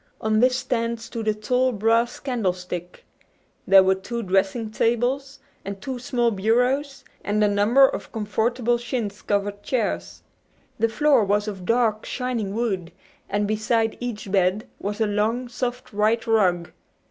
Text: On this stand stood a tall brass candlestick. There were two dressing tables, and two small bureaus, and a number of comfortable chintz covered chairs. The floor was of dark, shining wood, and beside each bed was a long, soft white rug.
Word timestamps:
On 0.19 0.39
this 0.39 0.55
stand 0.57 0.99
stood 0.99 1.27
a 1.27 1.33
tall 1.35 1.71
brass 1.71 2.19
candlestick. 2.19 3.05
There 3.67 3.83
were 3.83 3.93
two 3.93 4.23
dressing 4.23 4.71
tables, 4.71 5.37
and 5.63 5.79
two 5.79 5.99
small 5.99 6.31
bureaus, 6.31 7.05
and 7.23 7.43
a 7.43 7.47
number 7.47 7.87
of 7.87 8.11
comfortable 8.11 8.79
chintz 8.79 9.21
covered 9.21 9.61
chairs. 9.61 10.23
The 10.79 10.89
floor 10.89 11.23
was 11.23 11.47
of 11.47 11.65
dark, 11.67 12.03
shining 12.07 12.55
wood, 12.55 12.91
and 13.29 13.47
beside 13.47 13.95
each 13.99 14.31
bed 14.31 14.67
was 14.79 14.99
a 14.99 15.05
long, 15.05 15.47
soft 15.47 15.93
white 15.93 16.25
rug. 16.25 16.71